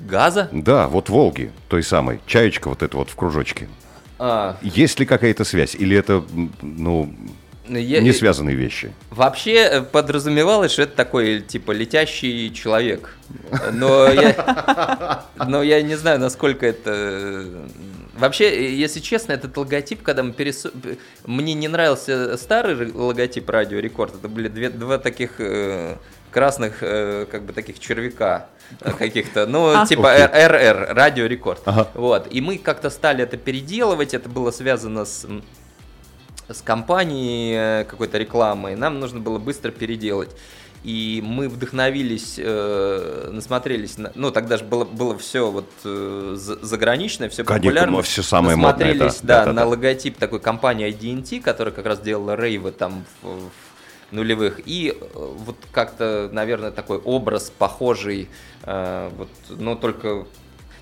[0.00, 0.48] Газа?
[0.52, 2.20] Да, вот Волги, той самой.
[2.26, 3.68] Чаечка вот эта вот в кружочке.
[4.18, 5.74] А, Есть ли какая-то связь?
[5.74, 7.12] Или это, м, ну,
[7.68, 8.92] я- не связанные вещи?
[9.10, 13.16] Вообще э, подразумевалось, что это такой, типа, летящий человек.
[13.72, 17.48] Но я, но я не знаю, насколько это...
[18.18, 20.70] Вообще, э, если честно, этот логотип, когда мы пересу...
[20.70, 24.14] п- Мне не нравился старый логотип Радио Рекорд.
[24.14, 25.96] Это были две, два таких э,
[26.30, 28.46] красных, э, как бы, таких червяка
[28.80, 29.46] э, каких-то.
[29.46, 29.86] Ну, А.
[29.86, 30.12] типа.
[30.32, 31.62] РР, Радио Рекорд.
[31.66, 31.88] Ага.
[31.94, 32.28] Вот.
[32.30, 34.14] И мы как-то стали это переделывать.
[34.14, 35.26] Это было связано с
[36.46, 40.28] с компанией э, какой-то рекламой, нам нужно было быстро переделать.
[40.84, 46.62] И мы вдохновились, э, насмотрелись, на, ну тогда же было, было все вот э, за-
[46.64, 48.02] заграничное, все Конечно, популярно.
[48.02, 49.66] всё самое модное, Насмотрелись, да, да, да, да, на да.
[49.68, 53.50] логотип такой компании IDT, которая как раз делала рейвы там в, в
[54.10, 54.60] нулевых.
[54.66, 58.28] И э, вот как-то, наверное, такой образ похожий,
[58.64, 60.26] э, вот, но только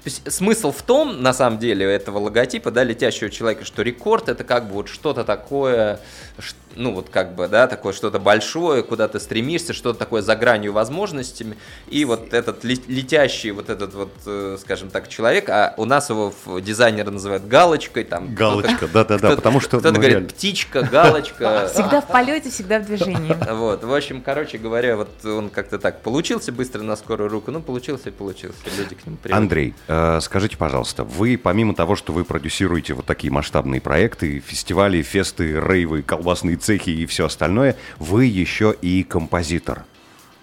[0.02, 4.28] то есть смысл в том, на самом деле, этого логотипа, да, летящего человека, что рекорд
[4.28, 6.00] это как бы вот что-то такое,
[6.40, 10.36] ш- ну вот как бы, да, такое что-то большое, куда ты стремишься, что-то такое за
[10.36, 11.56] гранью возможностями.
[11.88, 16.10] И вот этот ле- летящий вот этот вот, э, скажем так, человек, а у нас
[16.10, 18.34] его в- дизайнеры называют галочкой, там.
[18.34, 20.28] Галочка, да-да-да, потому что, Кто-то ну, говорит реально.
[20.28, 21.70] птичка, галочка.
[21.74, 23.36] Всегда в полете, всегда в движении.
[23.52, 27.60] Вот, в общем, короче говоря, вот он как-то так получился быстро на скорую руку, ну
[27.60, 29.38] получился и получился, люди к нему привыкли.
[29.42, 35.02] Андрей, э, скажите, пожалуйста, вы помимо того, что вы продюсируете вот такие масштабные проекты, фестивали,
[35.02, 39.84] фесты, рейвы, колбасные цехи и все остальное, вы еще и композитор.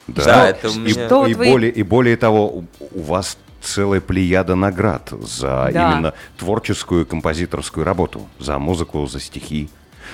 [0.07, 4.01] Да, это у и, меня- Что и вы- более, и более того, у, вас целая
[4.01, 5.91] плеяда наград за Да.
[5.93, 9.69] именно творческую композиторскую работу, за музыку, за стихи.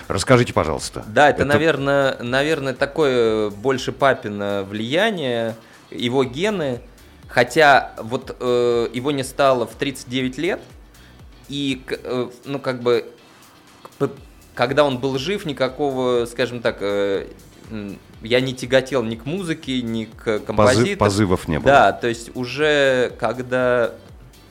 [0.07, 1.05] Расскажите, пожалуйста.
[1.07, 5.55] Да, это, наверное, наверное, такое больше папино влияние,
[5.91, 6.81] его гены.
[7.27, 10.59] Хотя вот э, его не стало в 39 лет,
[11.47, 13.05] и, э, ну, как бы,
[14.55, 17.27] когда он был жив, никакого, скажем так, э,
[18.23, 20.97] я не тяготел ни к музыке, ни к Позы- композитору.
[20.97, 21.65] позывов не было.
[21.67, 23.91] Да, то есть уже когда,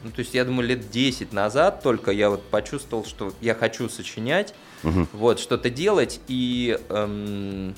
[0.05, 3.89] ну, то есть я думаю, лет 10 назад только я вот почувствовал, что я хочу
[3.89, 5.09] сочинять, Мгм.
[5.13, 6.79] вот, что-то делать, и...
[6.91, 7.75] эм,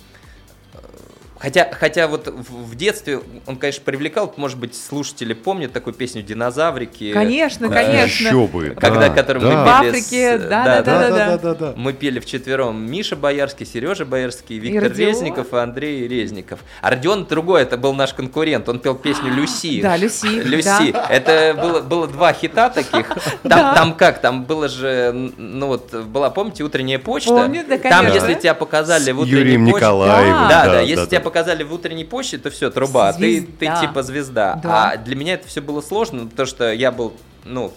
[1.39, 6.23] Хотя, хотя вот в, в детстве он, конечно, привлекал, может быть, слушатели помнят такую песню
[6.23, 7.13] «Динозаврики».
[7.13, 7.75] Конечно, Да.
[7.75, 8.29] конечно.
[8.29, 8.77] Еще бы.
[8.81, 9.49] Когда, да, которым да.
[9.49, 11.39] мы В пели Африке, с- да, да, да, да.
[11.39, 11.75] да, да.
[11.77, 15.09] мы пели вчетвером Миша Боярский, Сережа Боярский, Виктор Родион.
[15.11, 16.61] Резников и Андрей Резников.
[16.81, 19.83] А Родион другой, это был наш конкурент, он пел песню «Люси».
[19.83, 20.93] Да, Люси, Люси.
[20.93, 21.07] да.
[21.11, 23.09] Это было, было два хита таких.
[23.43, 23.75] Там, Да.
[23.75, 24.21] там как?
[24.21, 27.31] Там было же, ну вот, была, помните, утренняя почта?
[27.31, 28.27] Помню, да, Там, конечно.
[28.29, 29.77] если тебя показали в утренней Юрием почте...
[29.79, 30.49] Николаевым.
[30.49, 31.25] Да, да, да, если да, тебя да.
[31.31, 33.81] Показали в утренней почте, то все, труба, ты, ты Звезда.
[33.81, 34.61] типа звезда.
[34.63, 34.91] Да.
[34.93, 37.13] А для меня это все было сложно, потому что я был,
[37.45, 37.73] ну,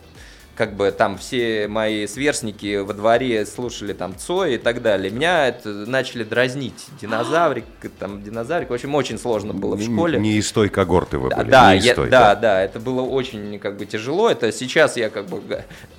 [0.56, 5.10] как бы там все мои сверстники во дворе слушали там Цой и так далее.
[5.10, 6.86] Меня это начали дразнить.
[7.02, 7.64] Динозаврик,
[7.98, 8.70] там динозаврик.
[8.70, 10.20] В общем, очень сложно было в Не- школе.
[10.20, 11.50] Не из той когорты вы Да, были.
[11.50, 14.30] да, не из я- той, да, да, это было очень как бы тяжело.
[14.30, 15.42] Это сейчас я как бы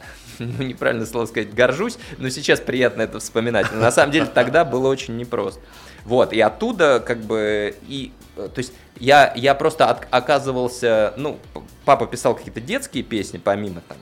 [0.39, 3.67] ну, неправильно слово сказать, горжусь, но сейчас приятно это вспоминать.
[3.73, 5.61] Но на самом деле тогда было очень непросто.
[6.05, 11.39] Вот, и оттуда как бы и э, то есть я, я просто от- оказывался, ну,
[11.85, 13.97] папа писал какие-то детские песни помимо там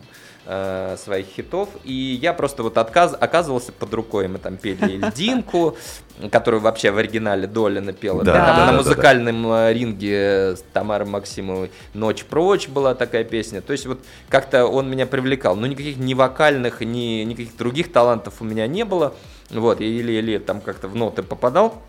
[0.47, 5.77] э, своих хитов, и я просто вот отказ, оказывался под рукой, мы там пели «Льдинку»,
[6.33, 10.57] которую вообще в оригинале Долина пела, Да, да, там да, на да, музыкальном э, ринге
[10.57, 15.55] с Тамарой Максимовой «Ночь прочь» была такая песня, то есть вот как-то он меня привлекал,
[15.55, 19.15] но никаких ни вокальных, ни никаких других талантов у меня не было,
[19.51, 21.83] вот, я еле-еле там как-то в ноты попадал,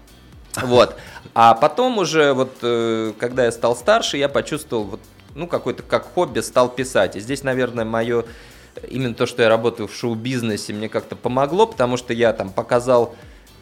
[0.61, 0.95] вот.
[1.33, 4.99] А потом уже, вот, э, когда я стал старше, я почувствовал, вот,
[5.35, 7.15] ну, какой-то как хобби стал писать.
[7.15, 8.25] И здесь, наверное, мое,
[8.87, 13.15] именно то, что я работаю в шоу-бизнесе, мне как-то помогло, потому что я там показал,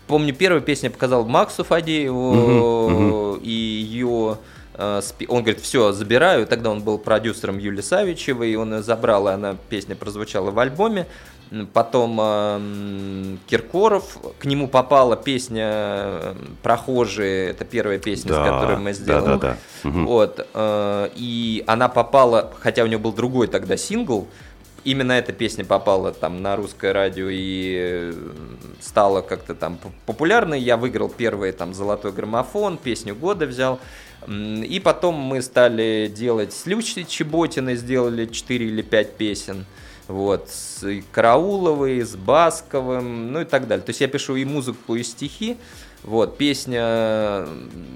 [0.07, 4.37] помню, первую песню я показал Максу Фадееву, и ее
[4.75, 6.47] э, он говорит, все, забираю.
[6.47, 10.59] Тогда он был продюсером Юли Савичевой, и он ее забрал, и она, песня прозвучала в
[10.59, 11.05] альбоме.
[11.73, 18.77] Потом эм, Киркоров, к нему попала песня э, «Прохожие», это первая песня, с Да, которой
[18.77, 19.25] мы да, сделали.
[19.25, 19.57] да, да.
[19.83, 20.05] Мгм.
[20.05, 24.27] Вот, э, и она попала, хотя у нее был другой тогда сингл,
[24.83, 28.13] именно эта песня попала там на русское радио и э,
[28.81, 30.59] стала как-то там популярной.
[30.59, 33.79] Я выиграл первый там золотой граммофон, песню года взял.
[34.27, 39.65] И потом мы стали делать с Лючей Чеботиной, сделали 4 или 5 песен.
[40.07, 43.85] Вот, с Карауловой, с Басковым, ну и так далее.
[43.85, 45.57] То есть я пишу и музыку, и стихи.
[46.03, 47.45] Вот, песня,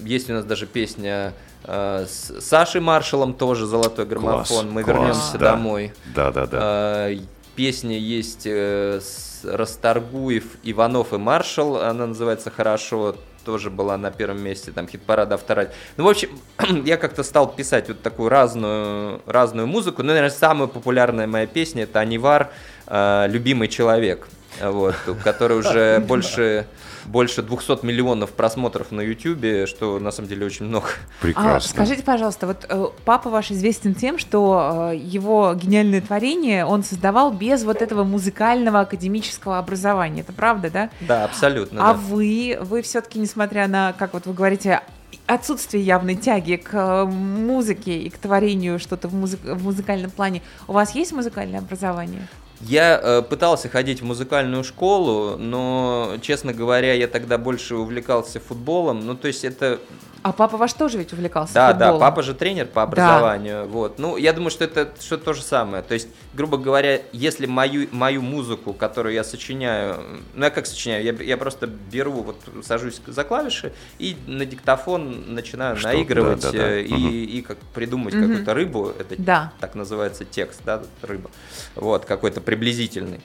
[0.03, 4.71] есть у нас даже песня э, с Сашей Маршалом тоже «Золотой граммофон».
[4.71, 5.51] Мы класс, вернемся да.
[5.51, 5.93] домой.
[6.13, 7.09] Да, да, да.
[7.09, 7.17] Э,
[7.55, 14.41] Песня есть э, с Расторгуев, Иванов и Маршал, она называется «Хорошо», тоже была на первом
[14.41, 15.71] месте, там хит-парада автора.
[15.97, 16.29] Ну, в общем,
[16.85, 20.01] я как-то стал писать вот такую разную, разную музыку.
[20.03, 22.51] Ну, наверное, самая популярная моя песня это Анивар
[22.87, 24.27] э, «Любимый человек»,
[24.61, 26.67] вот, который уже больше,
[27.05, 30.87] больше 200 миллионов просмотров на Ютубе, что на самом деле очень много.
[30.87, 31.69] А, Прекрасно.
[31.69, 37.31] скажите, пожалуйста, вот э, папа ваш известен тем, что э, его гениальное творение он создавал
[37.31, 40.21] без вот этого музыкального академического образования.
[40.21, 40.89] Это правда, да?
[41.01, 41.89] Да, абсолютно.
[41.89, 41.99] а да.
[41.99, 44.81] вы, вы все-таки, несмотря на, как вот вы говорите,
[45.27, 50.41] отсутствие явной тяги к э, музыке и к творению что-то в, музы- в музыкальном плане,
[50.67, 52.27] у вас есть музыкальное образование?
[52.61, 59.05] Я э, пытался ходить в музыкальную школу, но, честно говоря, я тогда больше увлекался футболом.
[59.05, 59.79] Ну, то есть это...
[60.23, 61.99] А папа ваш тоже ведь увлекался Да, футболом?
[61.99, 63.67] да, папа же тренер по образованию.
[63.67, 63.97] Вот.
[63.97, 65.81] Ну, я думаю, что это что то же самое.
[65.81, 71.03] То есть, грубо говоря, если мою, мою музыку, которую я сочиняю, ну, я как сочиняю,
[71.03, 75.87] я, я просто беру, вот сажусь за клавиши и на диктофон начинаю Что?
[75.87, 76.63] наигрывать Да, да, да.
[76.69, 77.09] э, и, Мгм.
[77.09, 78.27] и как придумать Мгм.
[78.27, 79.53] какую-то рыбу, это Да.
[79.59, 81.31] так называется текст, да, рыба.
[81.75, 83.21] Вот, какой-то приблизительный.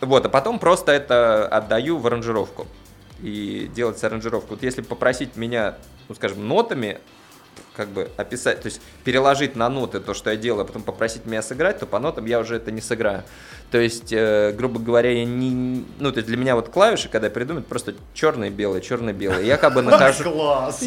[0.00, 2.66] Вот, а потом просто это отдаю в аранжировку.
[3.22, 4.50] И делать аранжировку.
[4.50, 5.76] Вот если попросить меня,
[6.08, 7.00] ну, скажем, нотами
[7.74, 11.26] как бы описать, то есть переложить на ноты то, что я делаю, а потом попросить
[11.26, 13.24] меня сыграть, то по нотам я уже это не сыграю.
[13.70, 17.26] То есть, э, грубо говоря, я не, ну, то есть для меня вот клавиши, когда
[17.26, 19.42] я придумаю, это просто черное, белое, черное, белое.
[19.42, 20.32] Я как бы нахожу,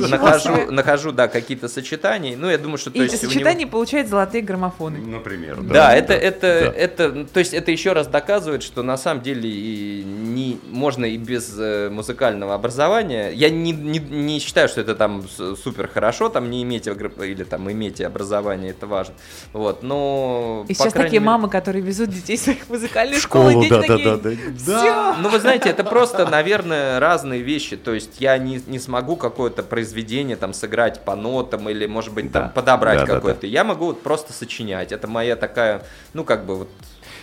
[0.10, 2.36] нахожу, нахожу, да, какие-то сочетания.
[2.36, 4.98] Ну, я думаю, что то есть него- сочетания получают золотые граммофоны.
[4.98, 6.80] Например, да, это, это, да.
[6.80, 11.18] это, то есть это еще раз доказывает, что на самом деле и не, можно и
[11.18, 13.30] без э, музыкального образования.
[13.30, 17.72] Я не, не, не считаю, что это там супер хорошо, там не иметь или там
[17.72, 19.14] иметь образование, это важно.
[19.54, 22.71] Вот, но И сейчас такие мере- мамы, которые везут детей своих
[23.18, 24.58] В школы, школу, дети да, да, да, да.
[24.58, 25.16] «Всё».
[25.22, 27.78] Ну, вы знаете, это просто, наверное, разные вещи.
[27.78, 32.32] То есть я не, не смогу какое-то произведение там сыграть по нотам или, может быть,
[32.32, 32.50] там Да.
[32.50, 33.48] подобрать Да, да, какое-то.
[33.48, 34.92] Я могу вот просто сочинять.
[34.92, 36.70] Это моя такая, ну, как бы вот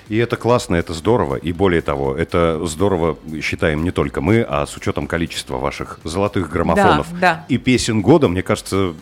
[0.09, 1.37] И это классно, это здорово.
[1.37, 6.51] И более того, это здорово считаем не только мы, а с учетом количества ваших золотых
[6.51, 7.45] граммофонов Да, да.
[7.49, 8.95] и песен года, мне кажется,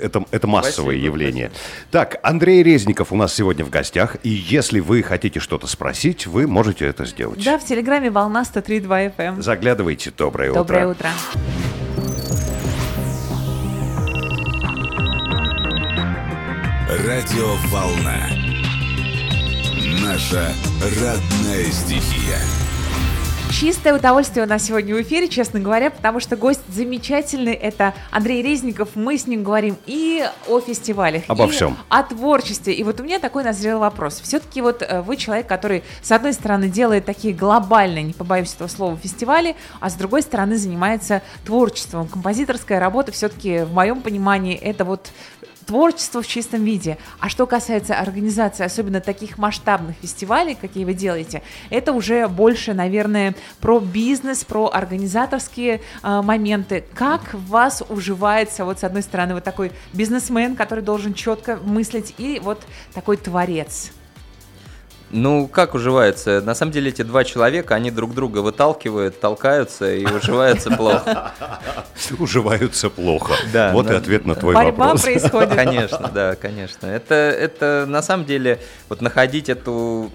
[0.00, 1.50] это, это массовое Спасибо, явление.
[1.90, 4.16] Так, Андрей Резников у нас сегодня в гостях.
[4.22, 7.42] И если вы хотите что-то спросить, вы можете это сделать.
[7.44, 9.42] Да, в Телеграме волна 103.2 FM.
[9.42, 10.12] Заглядывайте.
[10.16, 11.08] Доброе, Доброе утро.
[11.08, 11.10] утро.
[17.06, 18.41] Радио «Волна».
[20.12, 20.52] Наша
[21.00, 22.36] родная стихия.
[23.50, 27.54] Чистое удовольствие у нас сегодня в эфире, честно говоря, потому что гость замечательный.
[27.54, 28.90] Это Андрей Резников.
[28.94, 31.78] Мы с ним говорим и о фестивалях, Обо и всем.
[31.88, 32.74] о творчестве.
[32.74, 34.20] И вот у меня такой назрел вопрос.
[34.22, 38.68] Все-таки вот э, вы человек, который, с одной стороны, делает такие глобальные, не побоюсь этого
[38.68, 42.06] слова, фестивали, а с другой стороны занимается творчеством.
[42.06, 45.08] Композиторская работа все-таки, в моем понимании, это вот
[45.66, 46.98] творчество в чистом виде.
[47.20, 53.34] А что касается организации, особенно таких масштабных фестивалей, какие вы делаете, это уже больше, наверное,
[53.60, 56.84] про бизнес, про организаторские э, моменты.
[56.94, 62.40] Как вас уживается, вот с одной стороны, вот такой бизнесмен, который должен четко мыслить, и
[62.42, 62.62] вот
[62.94, 63.92] такой творец?
[65.12, 66.40] Ну, как уживается?
[66.40, 71.32] На самом деле эти два человека, они друг друга выталкивают, толкаются и уживаются плохо.
[72.18, 73.34] Уживаются плохо.
[73.52, 75.02] Да, вот и ответ на твой Борьба вопрос.
[75.02, 75.54] происходит.
[75.54, 76.86] Конечно, да, конечно.
[76.86, 80.10] Это, это на самом деле, вот находить эту,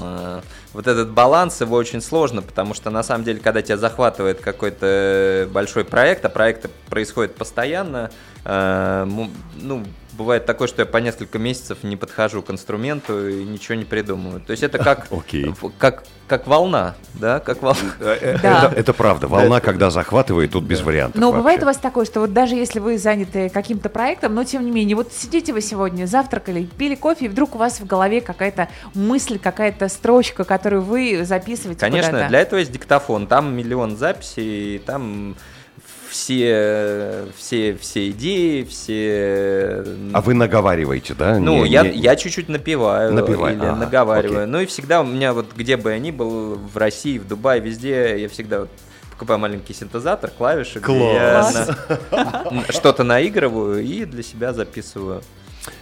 [0.00, 0.40] э,
[0.74, 5.48] вот этот баланс, его очень сложно, потому что на самом деле, когда тебя захватывает какой-то
[5.50, 8.10] большой проект, а проекты происходят постоянно,
[8.44, 9.06] э,
[9.56, 9.84] ну,
[10.22, 14.40] бывает такое, что я по несколько месяцев не подхожу к инструменту и ничего не придумываю.
[14.40, 15.54] То есть это как, Окей.
[15.78, 17.78] как, как волна, да, как волна.
[18.00, 18.66] Э, Да.
[18.68, 19.28] Это, это правда.
[19.28, 21.20] Волна, когда захватывает, тут без вариантов.
[21.20, 24.64] Но бывает у вас такое, что вот даже если вы заняты каким-то проектом, но тем
[24.64, 28.20] не менее, вот сидите вы сегодня, завтракали, пили кофе, и вдруг у вас в голове
[28.20, 32.28] какая-то мысль, какая-то строчка, которую вы записываете Конечно, куда-то.
[32.28, 33.26] для этого есть диктофон.
[33.26, 35.36] Там миллион записей, там
[36.12, 39.84] все, все, все идеи, все...
[40.12, 41.38] А вы наговариваете, да?
[41.38, 44.42] Ну, Не- я, не- я чуть-чуть напиваю Напеваю, или ага, наговариваю.
[44.42, 44.52] окей.
[44.52, 47.60] Ну и всегда у меня вот где бы я ни был, в России, в Дубае,
[47.60, 48.68] везде, я всегда вот
[49.10, 51.70] покупаю маленький синтезатор, клавиши, где я Класс.
[52.10, 55.22] на- что-то наигрываю и для себя записываю.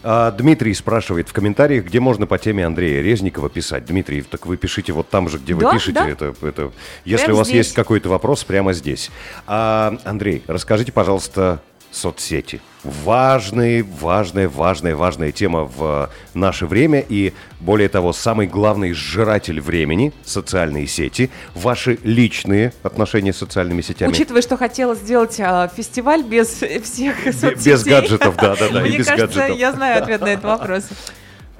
[0.02, 3.84] А, Дмитрий спрашивает в комментариях, где можно по теме Андрея Резникова писать.
[3.86, 5.92] Дмитрий, так вы пишите вот там же, где вы Да, пишете.
[5.92, 6.08] да.
[6.08, 6.72] Это, это...
[7.04, 7.66] Если Прямо у вас здесь.
[7.66, 9.10] есть какой-то вопрос, прямо здесь.
[9.46, 12.60] А, Андрей, расскажите, пожалуйста, соцсети.
[12.82, 17.04] Важная, важная, важная, важная тема в наше время.
[17.06, 21.30] И более того, самый главный сжиратель времени– социальные сети.
[21.54, 24.10] Ваши личные отношения с социальными сетями.
[24.10, 26.48] Учитывая, что хотела сделать а, фестиваль без
[26.82, 27.72] всех соцсетей.
[27.72, 29.58] без гаджетов, да-да-да, и Мне без кажется, гаджетов.
[29.58, 30.84] я знаю ответ на этот вопрос.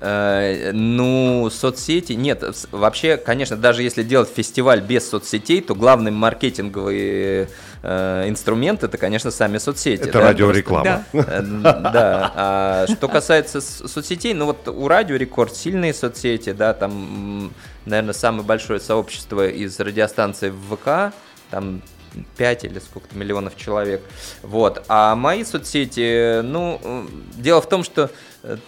[0.03, 7.49] Э, Ну, соцсети, нет, вообще, конечно, даже если делать фестиваль без соцсетей, то главный маркетинговый
[7.83, 10.03] э, инструмент это, конечно, сами соцсети.
[10.03, 11.05] Это да, радиореклама.
[11.11, 11.31] просто.
[11.33, 12.33] Э, Да.
[12.35, 17.53] А что касается соцсетей, ну вот у Радио Рекорд сильные соцсети, да, там,
[17.85, 21.15] наверное, самое большое сообщество из радиостанций в ВК,
[21.51, 21.83] там
[22.37, 24.03] 5 или сколько-то миллионов человек.
[24.43, 24.85] Вот.
[24.89, 28.11] А мои соцсети, ну, э, дело в том, что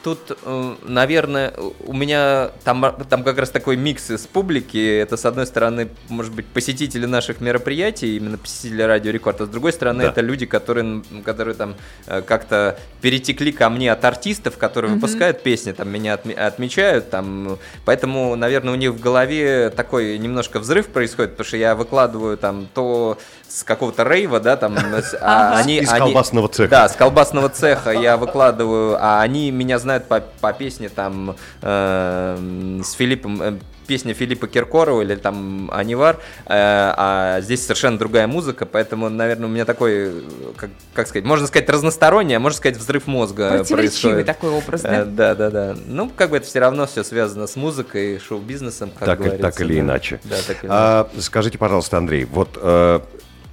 [0.03, 1.55] тут, э, наверное,
[1.87, 4.99] у меня там, там как раз такой микс из публики.
[4.99, 9.49] Это, с одной стороны, может быть, посетители наших мероприятий, именно посетители Радио Рекорд, а с
[9.49, 10.11] другой стороны, Да.
[10.11, 11.75] это люди, которые, которые там
[12.07, 17.59] э, как-то перетекли ко мне от артистов, которые выпускают песни, там меня отме- отмечают, там,
[17.87, 22.69] поэтому, наверное, у них в голове такой немножко взрыв происходит, потому что я выкладываю там
[22.75, 23.19] то
[23.55, 24.77] с какого-то рейва, да, там,
[25.21, 26.71] а они, Из они- колбасного цеха.
[26.71, 32.81] Да, с колбасного цеха я выкладываю, а они меня знают по, по песне там э,
[32.83, 38.65] с Филиппом, э, песня Филиппа Киркорова или там Анивар, э, а здесь совершенно другая музыка,
[38.65, 40.25] поэтому, наверное, у меня такой,
[40.57, 44.25] как, как сказать, можно сказать разносторонний, а можно сказать взрыв мозга происходит.
[44.25, 45.35] такой образ, Э, да?
[45.35, 45.77] Да, да.
[45.87, 49.43] Ну, как бы это все равно все связано с музыкой, шоу-бизнесом, как так, говорится.
[49.43, 49.81] так или да.
[49.81, 50.21] иначе.
[50.25, 51.21] Да, так или иначе.
[51.21, 52.59] Скажите, пожалуйста, Андрей, вот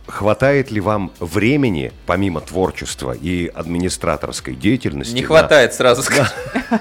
[0.09, 5.13] хватает ли вам времени, помимо творчества и администраторской деятельности?
[5.13, 6.31] Не на- хватает, сразу скажу.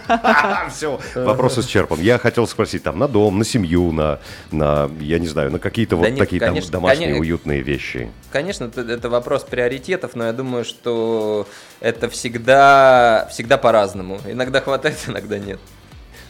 [0.71, 2.01] Все, вопрос исчерпан.
[2.01, 5.97] Я хотел спросить там на дом, на семью, на, на я не знаю, на какие-то
[5.97, 8.11] вот такие там домашние уютные вещи.
[8.31, 11.47] Конечно, это вопрос приоритетов, но я думаю, что
[11.81, 14.21] это всегда, всегда по-разному.
[14.27, 15.61] Иногда хватает, иногда нет.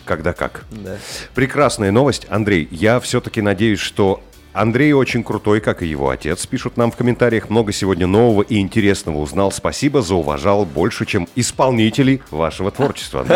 [0.05, 0.65] Когда как.
[0.71, 0.97] Да.
[1.35, 2.27] Прекрасная новость.
[2.31, 4.23] Андрей, я все-таки надеюсь, что
[4.61, 6.47] Андрей очень крутой, как и его отец.
[6.47, 7.51] Пишут нам в комментариях.
[7.51, 9.53] Много сегодня нового и интересного узнал.
[9.53, 13.27] Спасибо, зауважал больше, чем исполнителей вашего творчества.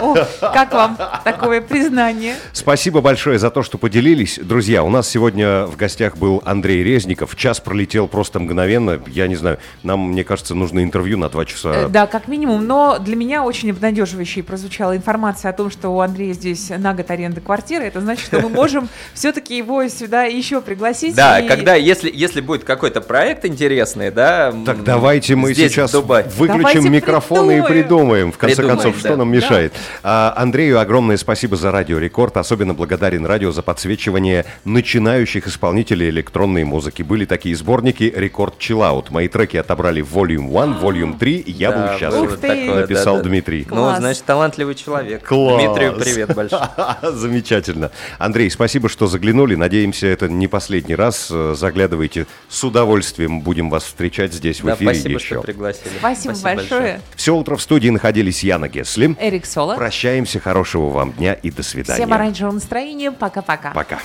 [0.00, 2.36] О, как вам такое признание?
[2.52, 4.38] Спасибо большое за то, что поделились.
[4.42, 7.36] Друзья, у нас сегодня в гостях был Андрей Резников.
[7.36, 9.00] Час пролетел просто мгновенно.
[9.06, 11.88] Я не знаю, нам, мне кажется, нужно интервью на два Э, часа.
[11.88, 12.66] Да, как минимум.
[12.66, 17.10] Но для меня очень обнадеживающей прозвучала информация о том, что у Андрея здесь на год
[17.10, 17.84] аренда квартиры.
[17.84, 21.14] Это значит, что мы можем все-таки его сюда еще еще пригласить.
[21.14, 24.52] Да, и- когда, если, если будет какой-то проект интересный, да.
[24.66, 27.66] Так давайте мы сейчас выключим Давайте микрофоны и придумаем.
[27.84, 28.32] придумаем.
[28.32, 29.16] В конце Придумаем, концов, что да.
[29.16, 29.72] нам мешает?
[30.02, 32.36] А, Андрею огромное спасибо за Радио Рекорд.
[32.36, 37.02] Особенно благодарен радио за подсвечивание начинающих исполнителей электронной музыки.
[37.02, 39.06] Были такие сборники Рекорд Chillout.
[39.10, 41.36] Мои треки отобрали в Volume 1, Volume 3.
[41.36, 42.22] и Я Да, был счастлив.
[42.32, 42.48] Ух ты.
[42.48, 43.28] такое, Написал да, да.
[43.28, 43.66] Дмитрий.
[43.70, 43.98] Ну, Класс.
[43.98, 45.22] значит, талантливый человек.
[45.26, 45.62] Класс.
[45.62, 46.58] Дмитрию привет большой.
[47.02, 47.90] Замечательно.
[48.18, 49.54] Андрей, спасибо, что заглянули.
[49.54, 51.28] Надеемся, это не последний раз.
[51.28, 52.26] Заглядывайте.
[52.48, 55.26] С удовольствием будем вас встречать здесь в Да, эфире спасибо, еще.
[55.34, 55.92] что пригласили.
[55.98, 57.00] Спасибо, большое.
[57.16, 59.16] Все утро в студии находились Яна Гесли.
[59.20, 59.76] Эрик Соло.
[59.76, 61.98] Прощаемся, хорошего вам дня и до свидания.
[62.00, 63.10] Всем оранжевого настроения.
[63.12, 63.72] Пока-пока.
[63.72, 63.98] Пока.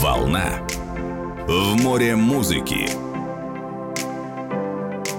[0.00, 0.60] Волна
[1.46, 2.88] в море музыки.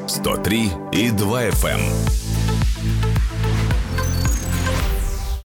[0.07, 2.24] 103 и 2 FM.